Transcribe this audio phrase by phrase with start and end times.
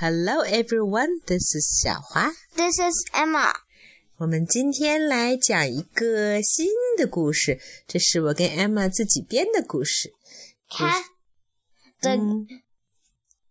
[0.00, 2.32] Hello everyone, this is 小花。
[2.54, 3.54] This is Emma.
[4.18, 10.14] 我们今天来讲一个新的故事，这是我跟 Emma 自己编的故事。
[10.70, 11.04] Cat.
[12.00, 12.46] The 嗯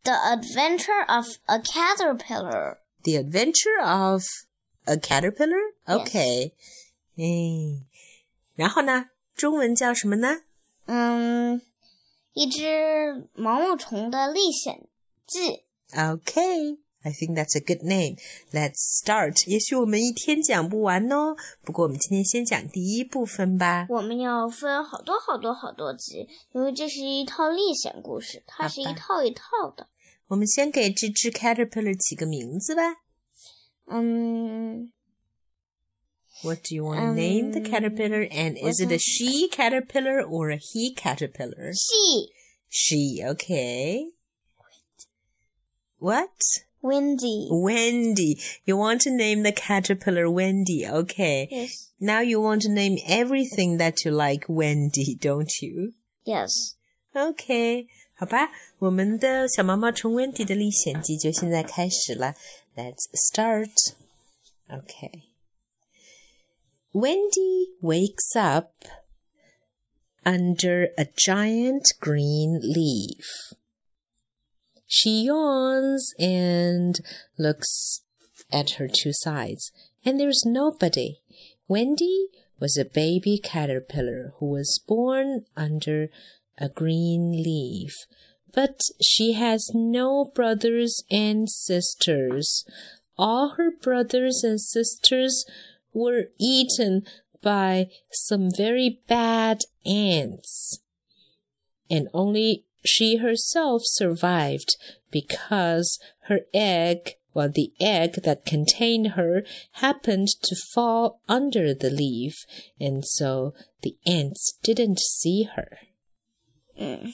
[0.04, 2.78] The Adventure of a Caterpillar.
[3.04, 4.24] The Adventure of
[4.86, 5.74] a Caterpillar.
[5.86, 6.54] OK，
[7.18, 7.24] 哎，
[8.56, 10.42] 然后呢，中文叫什么呢？
[10.86, 11.62] 嗯，
[12.34, 14.88] 一只毛毛虫的历险
[15.26, 15.64] 记。
[15.94, 18.18] Okay, I think that's a good name.
[18.52, 19.48] Let's start.
[19.48, 23.88] 也许我们一天讲不完哦，不过我们今天先讲第一部分吧。
[23.90, 29.44] 我们要分好多好多好多集，因为这是一套历险故事，它是一好吧套一套
[29.76, 29.88] 的。
[30.28, 32.82] 我们先给这只 caterpillar 起个名字吧。
[33.88, 34.92] 嗯
[36.44, 38.28] What do you want to name the Um, caterpillar?
[38.30, 41.72] And is it a she caterpillar or a he caterpillar?
[41.74, 42.34] ，She
[42.68, 44.12] She, okay.
[46.00, 46.30] What?
[46.82, 47.48] Windy.
[47.50, 48.40] Wendy.
[48.66, 51.48] You want to name the caterpillar Wendy, okay.
[51.50, 51.92] Yes.
[52.00, 55.94] Now you want to name everything that you like Wendy, don't you?
[56.26, 56.76] Yes.
[57.16, 62.36] OK，好吧，我们的小毛毛虫温迪的历险记就现在开始了。
[62.76, 63.72] Let's start.
[64.70, 65.24] OK.
[66.92, 68.72] Wendy wakes up
[70.24, 73.56] under a giant green leaf.
[74.93, 76.99] She yawns and
[77.39, 78.03] looks
[78.51, 79.71] at her two sides,
[80.05, 81.21] and there's nobody.
[81.69, 82.27] Wendy
[82.59, 86.09] was a baby caterpillar who was born under
[86.59, 87.95] a green leaf,
[88.53, 92.65] but she has no brothers and sisters.
[93.17, 95.45] All her brothers and sisters
[95.95, 97.05] were eaten
[97.41, 100.81] by some very bad ants.
[101.89, 104.76] And only she herself survived
[105.12, 109.44] because her egg, well, the egg that contained her
[109.82, 112.46] happened to fall under the leaf,
[112.80, 115.68] and so the ants didn't see her.
[116.78, 117.14] 嗯，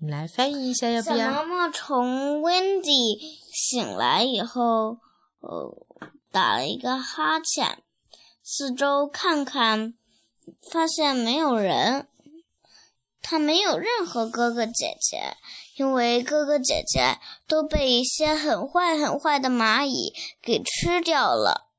[0.00, 1.30] 来翻译一下，要不小要？
[1.30, 3.18] 毛毛虫 Wendy
[3.52, 4.98] 醒来以后，
[5.40, 5.86] 呃，
[6.30, 7.82] 打了一个哈欠，
[8.42, 9.94] 四周看看，
[10.70, 12.06] 发现没有人。
[13.27, 15.35] 他没有任何哥哥姐姐，
[15.77, 20.13] 因为哥哥姐姐都被一些很坏很坏的蚂蚁
[20.43, 21.71] 给吃掉了，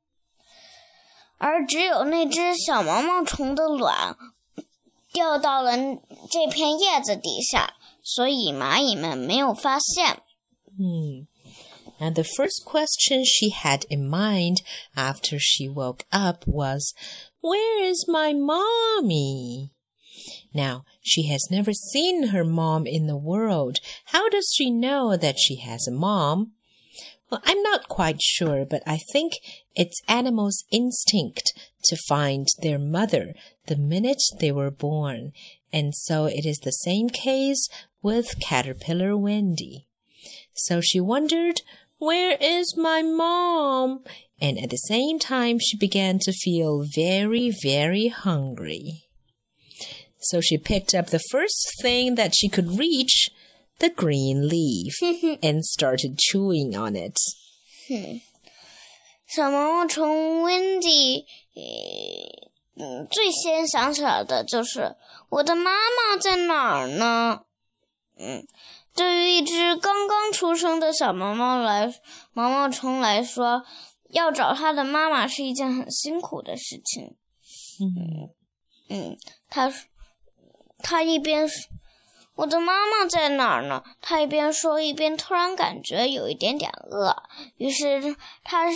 [1.39, 4.17] 而只有那只小毛毛虫的卵
[5.13, 5.77] 掉到了
[6.29, 10.23] 这片叶子底下，所以蚂蚁们没有发现。
[10.77, 11.29] 嗯
[12.01, 14.63] ，And the first question she had in mind
[14.97, 16.93] after she woke up was,
[17.41, 19.71] Where is my mommy?
[20.57, 23.77] Now, she has never seen her mom in the world.
[24.07, 26.53] How does she know that she has a mom?
[27.31, 29.35] Well, I'm not quite sure, but I think
[29.75, 31.53] it's animals' instinct
[31.85, 33.35] to find their mother
[33.67, 35.33] the minute they were born.
[35.75, 37.69] And so it is the same case
[38.01, 39.89] with Caterpillar Wendy.
[40.55, 41.61] So she wondered,
[41.99, 44.05] Where is my mom?
[44.41, 49.06] And at the same time, she began to feel very, very hungry.
[50.26, 53.30] So she picked up the first thing that she could reach,
[53.80, 54.94] the green leaf,
[55.42, 57.18] and started chewing on it.
[59.28, 61.26] 小毛毛虫 Wendy，
[61.56, 64.96] 呃，嗯，最先想起来的就是
[65.30, 67.44] 我的妈妈在哪儿呢？
[68.18, 68.46] 嗯，
[68.94, 71.94] 对于一只刚刚出生的小毛毛来
[72.34, 73.64] 毛毛虫来说，
[74.10, 77.16] 要找它的妈妈是一件很辛苦的事情。
[78.90, 79.18] 嗯，
[79.50, 79.74] 他
[80.89, 81.69] 他一边说
[82.37, 83.83] 我的妈妈在哪儿呢？
[84.01, 87.17] 他一边说，一边突然感觉有一点点饿，
[87.57, 88.15] 于是
[88.45, 88.67] 他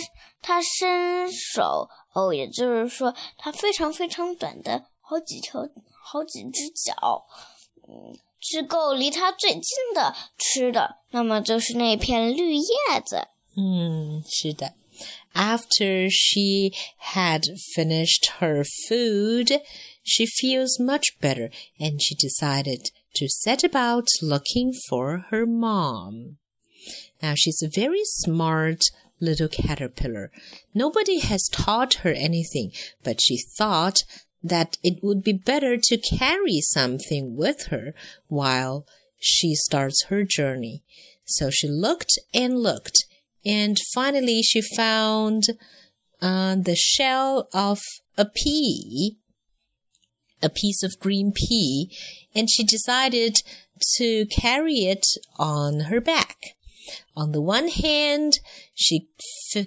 [0.41, 5.61] 他伸手，哦，也就是说，他非常非常短的好几条、
[6.03, 7.23] 好几只脚，
[7.87, 9.61] 嗯，去够离他最近
[9.93, 12.65] 的吃的，那么就是那片绿叶
[13.05, 13.29] 子。
[13.55, 14.73] 嗯是的.
[15.33, 17.43] After she had
[17.73, 19.51] finished her food,
[20.03, 21.49] she feels much better
[21.79, 26.37] and she decided to set about looking for her mom.
[27.21, 28.83] Now she's a very smart
[29.19, 30.31] little caterpillar.
[30.73, 32.71] Nobody has taught her anything,
[33.03, 34.03] but she thought
[34.43, 37.93] that it would be better to carry something with her
[38.27, 38.85] while
[39.19, 40.83] she starts her journey.
[41.25, 43.05] So she looked and looked,
[43.45, 45.43] and finally she found
[46.21, 47.79] uh, the shell of
[48.17, 49.17] a pea,
[50.41, 51.89] a piece of green pea,
[52.35, 53.37] and she decided
[53.97, 55.05] to carry it
[55.37, 56.37] on her back.
[57.15, 58.39] On the one hand,
[58.73, 59.07] she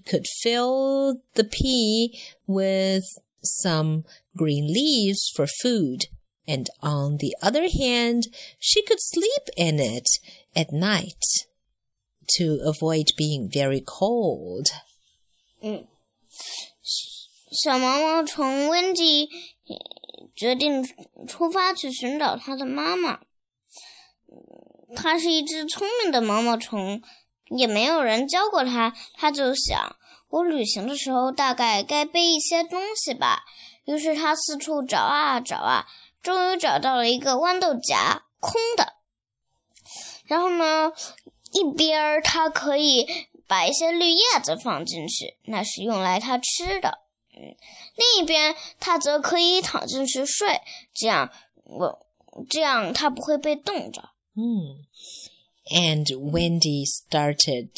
[0.06, 3.04] could fill the pea with
[3.42, 4.04] some
[4.36, 6.06] green leaves for food,
[6.46, 8.24] and on the other hand,
[8.58, 10.08] she could sleep in it
[10.54, 11.46] at night
[12.36, 14.68] to avoid being very cold.
[15.60, 15.86] 嗯，
[17.50, 19.28] 小毛毛虫温迪
[20.34, 20.84] 决定
[21.26, 23.20] 出发去寻找它的妈妈。
[24.96, 27.02] 它是一只聪明的毛毛虫，
[27.50, 28.94] 也没有人教过它。
[29.14, 29.96] 它就想，
[30.28, 33.44] 我旅行的时候大概该背一些东西吧。
[33.86, 35.86] 于是它四处找啊找啊，
[36.22, 38.94] 终于找到了一个豌豆荚，空的。
[40.26, 40.92] 然后呢，
[41.53, 43.07] 一边儿它可以
[43.47, 46.99] 把一些绿叶子放进去，那是用来它吃的。
[47.35, 47.55] 嗯，
[47.95, 50.61] 另一边它则可以躺进去睡，
[50.93, 51.31] 这样
[51.63, 52.05] 我
[52.49, 54.09] 这样它不会被冻着。
[54.35, 54.85] 嗯，
[55.71, 57.69] and Wendy started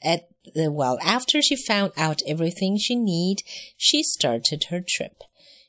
[0.00, 3.38] at the well after she found out everything she need,
[3.76, 5.22] she started her trip.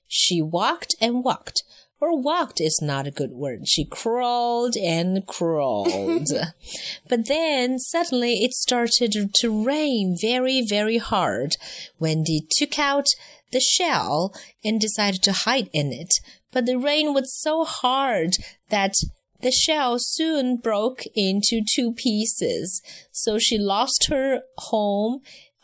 [0.07, 1.63] She walked and walked.
[2.00, 3.68] Or walked is not a good word.
[3.68, 6.28] She crawled and crawled.
[7.08, 11.56] but then suddenly it started to rain very, very hard.
[11.98, 13.06] Wendy took out
[13.52, 16.14] the shell and decided to hide in it.
[16.52, 18.36] But the rain was so hard
[18.70, 18.94] that
[19.40, 22.82] the shell soon broke into two pieces.
[23.12, 25.20] So she lost her home,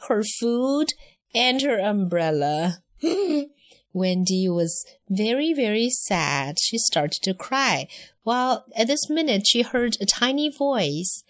[0.09, 0.89] her food,
[1.35, 2.79] and her umbrella.
[3.96, 6.58] Wendy was very, very sad.
[6.60, 7.88] She started to cry.
[8.24, 11.24] While at this minute she heard a tiny voice.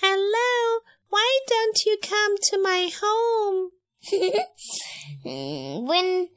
[0.00, 3.72] Hello, why don't you come to my home?
[5.24, 6.28] 嗯温，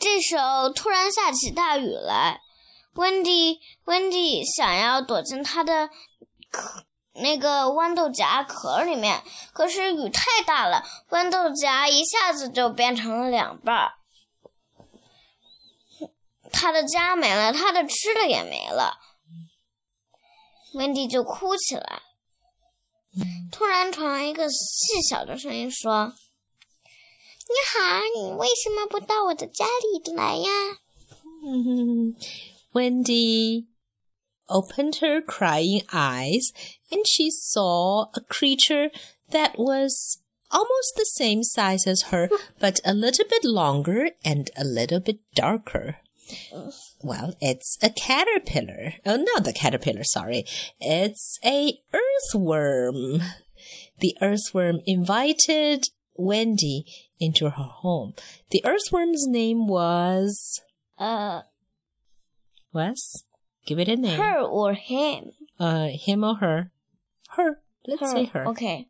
[0.00, 2.40] 这时候突然下起大雨来。
[2.94, 5.90] 温迪，温迪想要躲进他的
[6.50, 6.84] 壳，
[7.14, 9.22] 那个豌豆荚壳里面，
[9.52, 13.92] 可是雨太大了，豌豆荚一下子就变成了两半儿。
[16.52, 18.98] 他的家没了，他的吃的也没了，
[20.74, 22.02] 温迪就哭起来。
[23.50, 26.14] 突然传来一个细小的声音说：“
[27.50, 30.78] 你好，你为什么不到我的家里来呀？”
[32.72, 33.66] Wendy
[34.46, 36.52] opened her crying eyes
[36.90, 38.92] and she saw a creature
[39.30, 40.18] that was
[40.50, 42.28] almost the same size as her,
[42.60, 45.96] but a little bit longer and a little bit darker.
[47.01, 48.93] Well, it's a caterpillar.
[49.05, 50.45] Oh, not the caterpillar, sorry.
[50.79, 53.21] It's a earthworm.
[53.99, 55.85] The earthworm invited
[56.17, 56.85] Wendy
[57.19, 58.13] into her home.
[58.51, 60.61] The earthworm's name was.
[60.97, 61.41] Uh.
[62.73, 63.23] Was?
[63.65, 64.19] Give it a name.
[64.19, 65.31] Her or him?
[65.59, 66.71] Uh, him or her?
[67.31, 67.61] Her.
[67.87, 68.07] Let's her.
[68.07, 68.47] say her.
[68.47, 68.87] Okay.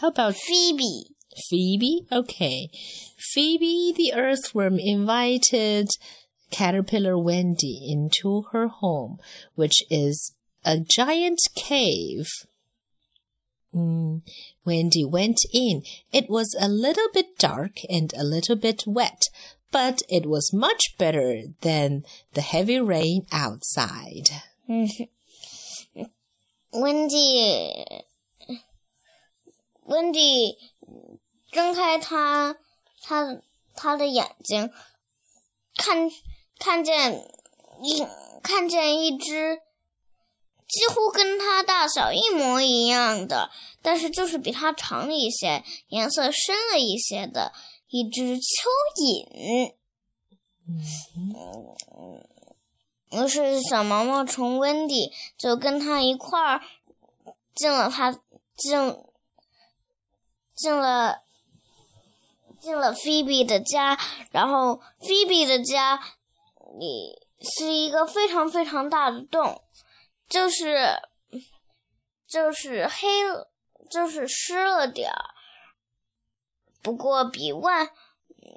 [0.00, 1.15] How about Phoebe?
[1.36, 2.06] Phoebe?
[2.10, 2.70] Okay.
[3.16, 5.88] Phoebe the earthworm invited
[6.50, 9.18] Caterpillar Wendy into her home,
[9.54, 10.34] which is
[10.64, 12.28] a giant cave.
[13.74, 14.22] Mm.
[14.64, 15.82] Wendy went in.
[16.12, 19.24] It was a little bit dark and a little bit wet,
[19.70, 24.30] but it was much better than the heavy rain outside.
[26.72, 27.84] Wendy,
[29.84, 30.56] Wendy
[31.56, 32.58] 睁开他
[33.00, 33.40] 他
[33.74, 34.70] 他的眼睛，
[35.74, 36.10] 看
[36.58, 37.14] 看见
[37.82, 38.06] 一
[38.42, 39.62] 看见一只
[40.68, 47.54] 几乎跟它大小一模一样的，但是就是比它长一些、颜色深了一些的
[47.88, 48.66] 一只蚯
[49.00, 49.74] 蚓。
[50.66, 52.22] 嗯，
[53.12, 56.60] 于是小毛毛虫温迪就跟他一块儿
[57.54, 58.12] 进了他
[58.54, 58.98] 进
[60.54, 61.24] 进了。
[62.65, 63.97] 进了菲比的家，
[64.31, 65.99] 然后菲比的家
[66.79, 69.63] 里是一个非常非常大的洞，
[70.29, 70.99] 就是
[72.27, 73.07] 就是黑，
[73.89, 75.33] 就是湿了点儿，
[76.81, 77.89] 不过比外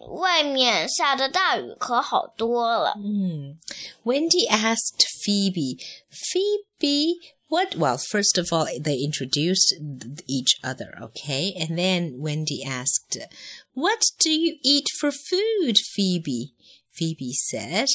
[0.09, 2.95] 外面下的大雨可好多了。
[2.97, 3.59] 嗯，
[4.05, 5.79] Wendy asked Phoebe,
[6.11, 7.35] Phoebe.
[7.47, 7.77] What?
[7.77, 9.75] Well, first of all, they introduced
[10.27, 11.53] each other, okay?
[11.55, 13.19] And then Wendy asked,
[13.80, 16.54] what do you eat for food, Phoebe?
[16.90, 17.88] Phoebe said,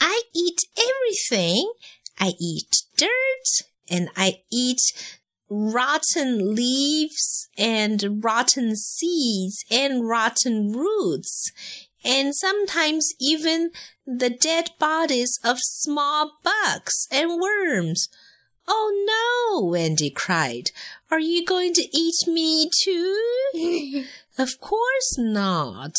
[0.00, 1.70] I eat everything.
[2.18, 4.80] I eat dirt and I eat
[5.48, 11.52] rotten leaves and rotten seeds and rotten roots
[12.04, 13.70] and sometimes even
[14.04, 18.08] the dead bodies of small bugs and worms.
[18.66, 19.66] Oh no!
[19.66, 20.72] Wendy cried.
[21.10, 24.04] Are you going to eat me too?
[24.37, 25.95] of course not.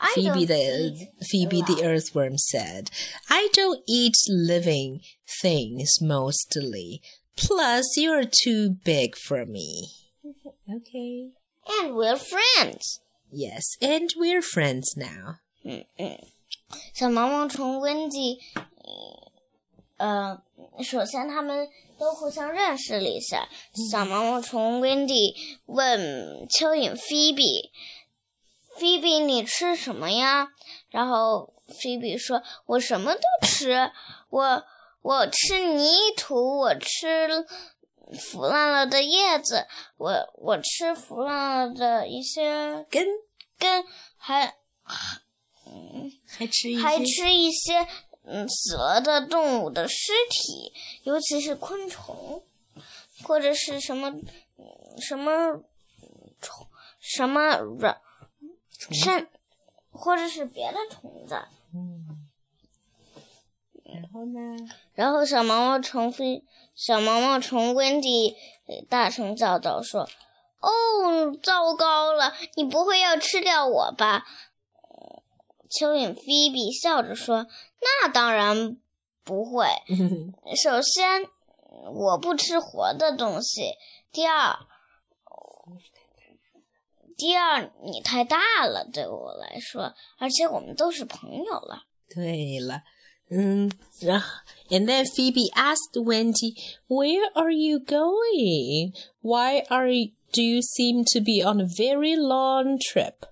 [0.00, 0.62] I Phoebe don't the
[0.98, 1.84] eat Phoebe the alive.
[1.84, 2.90] earthworm said,
[3.28, 5.00] "I don't eat living
[5.40, 7.00] things mostly.
[7.36, 9.90] Plus, you're too big for me."
[10.68, 11.30] Okay.
[11.80, 13.00] And we're friends.
[13.30, 15.38] Yes, and we're friends now.
[16.92, 18.40] 小毛毛虫温蒂，
[19.98, 20.42] 呃，
[20.82, 21.68] 首先他们
[21.99, 23.47] 都互相认识了一下。
[23.91, 25.35] 小毛毛虫温蒂
[25.65, 27.71] 问蚯蚓菲比
[28.77, 30.49] ：“菲比，你吃什么呀？”
[30.89, 33.91] 然后菲比说：“我什么都吃，
[34.29, 34.63] 我
[35.01, 37.45] 我吃泥土，我吃
[38.19, 43.05] 腐烂了的叶子，我我吃腐烂了的一些根
[43.59, 43.83] 根，
[44.15, 44.55] 还
[46.25, 47.85] 还吃一还吃一些
[48.27, 52.43] 嗯死了的动物的尸体，尤其是昆虫，
[53.23, 55.63] 或者是什么嗯什么
[56.41, 56.67] 虫
[56.99, 58.01] 什么软
[58.91, 59.27] 甚，
[59.91, 61.35] 或者是别的虫子。
[61.73, 62.05] 嗯
[63.85, 64.39] 然后呢？
[64.93, 66.43] 然后小毛毛虫飞，
[66.75, 68.35] 小毛毛虫温迪
[68.67, 70.09] 呃大声叫道说
[70.59, 72.33] ：“哦，糟糕了！
[72.55, 74.25] 你不会要吃掉我吧？”
[74.91, 75.23] 呃
[75.69, 77.47] 蚯蚓菲比笑着说
[77.80, 78.76] ：“那当然
[79.24, 79.66] 不会。
[80.62, 81.28] 首先，
[81.92, 83.72] 我不吃活的东西；
[84.12, 84.56] 第二，
[87.16, 91.84] 第二，你太大了，对我来说，而且我们都是朋友了。
[92.08, 92.82] 对了，
[93.30, 93.70] 嗯，
[94.00, 94.26] 然后，
[94.68, 96.54] and then Phoebe asked Wendy,
[96.88, 98.92] "Where are you going?
[99.20, 103.26] Why are you, do you seem to be on a very long trip?"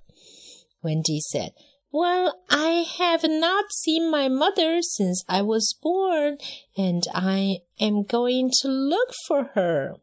[0.83, 1.53] Wendy said,
[1.98, 6.40] "Well, I have not seen my mother since I was born,
[6.76, 9.96] and I am going to look for her."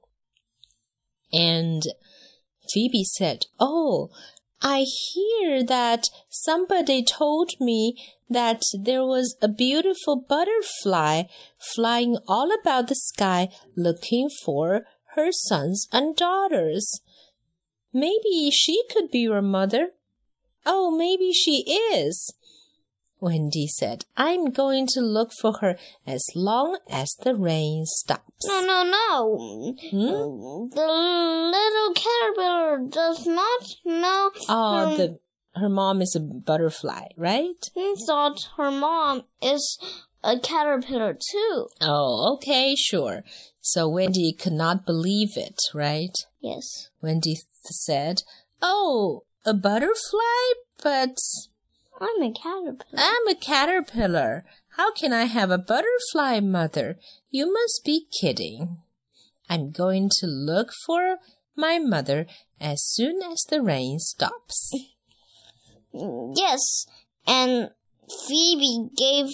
[1.31, 1.83] And
[2.73, 4.09] Phoebe said, Oh,
[4.63, 11.25] I hear that somebody told me that there was a beautiful butterfly
[11.59, 17.03] flying all about the sky looking for her sons and daughters.
[17.93, 19.91] Maybe she could be your mother.
[20.65, 21.65] Oh, maybe she
[21.95, 22.35] is.
[23.21, 25.77] Wendy said, I'm going to look for her
[26.07, 28.45] as long as the rain stops.
[28.47, 29.77] No, no, no.
[29.91, 30.75] Hmm?
[30.75, 30.87] The
[31.53, 34.31] little caterpillar does not know.
[34.49, 35.19] Oh, Um, the
[35.55, 37.63] her mom is a butterfly, right?
[37.75, 39.79] He thought her mom is
[40.25, 41.69] a caterpillar too.
[41.81, 43.23] Oh, okay, sure.
[43.61, 46.17] So Wendy could not believe it, right?
[46.41, 46.89] Yes.
[47.03, 48.23] Wendy th- said,
[48.63, 51.17] "Oh, a butterfly, but
[52.01, 52.97] I'm a caterpillar.
[52.97, 54.45] I'm a caterpillar.
[54.77, 56.99] How can I have a butterfly mother?
[57.31, 58.79] You must be kidding.
[59.49, 61.19] I'm going to look for
[61.57, 62.27] my mother
[62.61, 64.73] as soon as the rain stops."
[65.95, 66.87] Yes.
[67.27, 67.71] And
[68.27, 69.27] Phoebe gave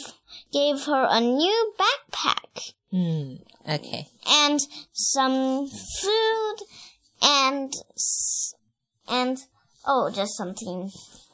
[0.53, 3.35] gave her a new backpack Hmm.
[3.69, 4.09] Okay.
[4.27, 4.59] and
[4.93, 6.57] some food
[7.23, 7.73] and
[9.07, 9.39] and
[9.88, 10.90] oh, just something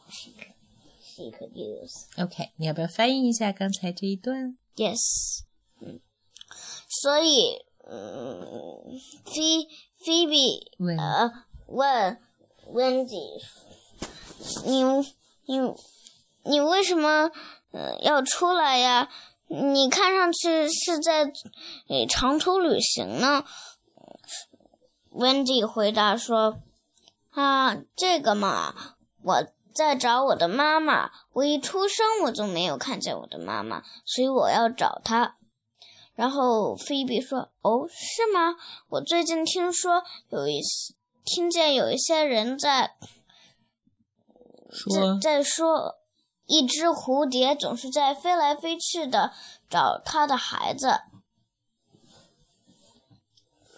[0.10, 0.54] she could,
[1.02, 2.08] she could use.
[2.18, 4.58] OK，你要不要翻译一下刚才这一段？
[4.76, 5.44] Yes，
[5.82, 6.00] 嗯，
[6.88, 9.68] 所以，嗯，Phoe
[10.04, 11.32] Phoebe 问呃
[11.68, 12.20] 问
[12.68, 13.42] Wendy，
[14.66, 14.84] 你
[15.46, 15.74] 你
[16.44, 17.30] 你为什么
[17.72, 19.10] 呃要出来呀？
[19.52, 21.24] 你看上去是在
[21.88, 23.44] 呃长途旅行呢。
[25.12, 26.62] Wendy 回答说：“
[27.35, 31.11] 啊，这个嘛，我在找我的妈妈。
[31.33, 35.37] 我一出生我就没有看见我的妈妈，所以我要找她。”
[36.15, 38.55] 然后菲比说：“哦，是吗？
[38.89, 42.95] 我最近听说有一些听见有一些人在
[44.71, 45.97] 说在在说，
[46.47, 49.33] 一只蝴蝶总是在飞来飞去的
[49.69, 51.01] 找它的孩子。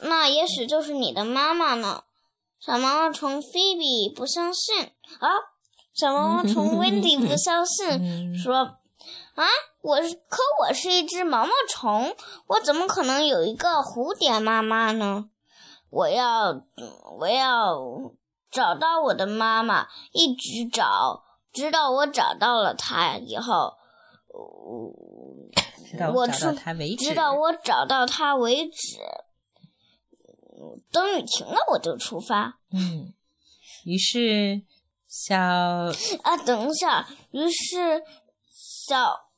[0.02, 2.02] 那也许就是你的妈妈呢。”
[2.66, 4.82] 小毛毛虫菲比不相信
[5.20, 5.28] 啊，
[5.94, 8.56] 小毛毛虫温迪不相信，说
[9.36, 9.46] ：“啊，
[9.82, 12.12] 我是可我是一只毛毛虫，
[12.48, 15.30] 我怎么可能有一个蝴蝶妈妈呢？
[15.90, 16.64] 我要，嗯
[17.20, 17.78] 我要
[18.50, 23.74] 找到我的妈妈，一直找，直到我找到了她以后，
[26.12, 27.04] 我出到它为止。
[27.04, 28.98] 直到我找到她为止。
[30.90, 32.58] 等雨停了，我就出发。
[32.72, 33.12] 嗯，
[33.84, 34.62] 于是
[35.06, 38.02] 小啊，等一下，于是
[38.50, 39.30] 小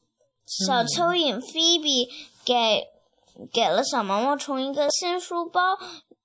[0.47, 2.09] 小蚯蚓菲比
[2.45, 2.89] 给
[3.53, 5.79] 给了小毛毛虫一个新书包，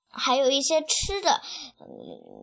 [0.08, 1.40] 还有一些吃的，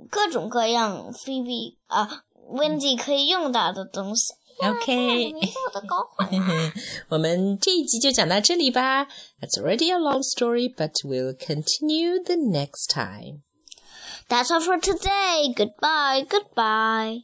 [0.10, 4.34] 各种各样菲比啊，Wendy 可以用到的东西。
[4.61, 6.73] OK，我的搞混了。
[7.11, 9.05] 我们这一集就讲到这里吧。
[9.41, 13.43] That's already a long story, but we'll continue the next time.
[14.29, 15.53] That's all for today.
[15.55, 16.27] Goodbye.
[16.27, 17.21] Goodbye.